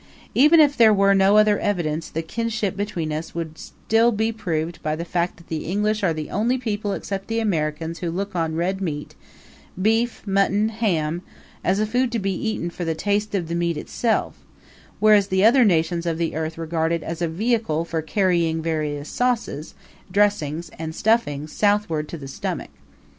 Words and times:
Even 0.33 0.59
if 0.59 0.75
there 0.75 0.91
were 0.95 1.13
no 1.13 1.37
other 1.37 1.59
evidences, 1.59 2.09
the 2.09 2.23
kinship 2.23 2.75
between 2.75 3.13
us 3.13 3.35
would 3.35 3.55
still 3.59 4.11
be 4.11 4.31
proved 4.31 4.81
by 4.81 4.95
the 4.95 5.05
fact 5.05 5.37
that 5.37 5.45
the 5.47 5.65
English 5.65 6.01
are 6.03 6.11
the 6.11 6.31
only 6.31 6.57
people 6.57 6.93
except 6.93 7.27
the 7.27 7.37
Americans 7.39 7.99
who 7.99 8.09
look 8.09 8.35
on 8.35 8.55
red 8.55 8.81
meat 8.81 9.13
beef, 9.79 10.25
mutton, 10.25 10.69
ham 10.69 11.21
as 11.63 11.79
a 11.79 11.85
food 11.85 12.11
to 12.11 12.17
be 12.17 12.33
eaten 12.33 12.71
for 12.71 12.83
the 12.83 12.95
taste 12.95 13.35
of 13.35 13.47
the 13.47 13.53
meat 13.53 13.77
itself; 13.77 14.37
whereas 14.99 15.27
the 15.27 15.45
other 15.45 15.63
nations 15.63 16.07
of 16.07 16.17
the 16.17 16.35
earth 16.35 16.57
regard 16.57 16.91
it 16.91 17.03
as 17.03 17.21
a 17.21 17.27
vehicle 17.27 17.85
for 17.85 18.01
carrying 18.01 18.59
various 18.59 19.07
sauces, 19.07 19.75
dressings 20.11 20.71
and 20.79 20.95
stuffings 20.95 21.53
southward 21.53 22.07
to 22.09 22.17
the 22.17 22.27
stomach. 22.27 22.71